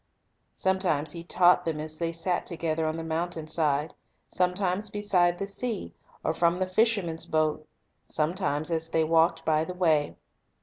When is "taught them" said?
1.21-1.79